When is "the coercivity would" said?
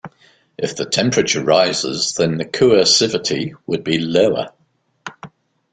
2.39-3.83